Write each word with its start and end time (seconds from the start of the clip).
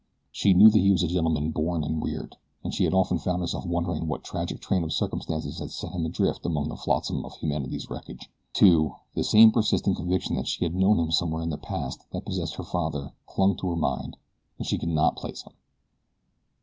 She 0.31 0.55
knew 0.55 0.71
that 0.71 0.79
he 0.79 0.89
was 0.89 1.03
a 1.03 1.07
gentleman 1.07 1.51
born 1.51 1.83
and 1.83 2.03
reared, 2.03 2.35
and 2.63 2.73
she 2.73 2.89
often 2.89 3.19
found 3.19 3.41
herself 3.41 3.67
wondering 3.67 4.07
what 4.07 4.23
tragic 4.23 4.59
train 4.59 4.83
of 4.83 4.91
circumstances 4.91 5.59
had 5.59 5.69
set 5.69 5.91
him 5.91 6.07
adrift 6.07 6.43
among 6.43 6.69
the 6.69 6.75
flotsam 6.75 7.23
of 7.23 7.35
humanity's 7.37 7.87
wreckage. 7.87 8.27
Too, 8.51 8.95
the 9.13 9.23
same 9.23 9.51
persistent 9.51 9.97
conviction 9.97 10.35
that 10.37 10.47
she 10.47 10.65
had 10.65 10.73
known 10.73 10.97
him 10.97 11.11
somewhere 11.11 11.43
in 11.43 11.51
the 11.51 11.57
past 11.59 12.03
that 12.13 12.25
possessed 12.25 12.55
her 12.55 12.63
father 12.63 13.11
clung 13.27 13.55
to 13.57 13.69
her 13.69 13.75
mind; 13.75 14.17
but 14.57 14.65
she 14.65 14.79
could 14.79 14.89
not 14.89 15.17
place 15.17 15.43
him. 15.43 15.53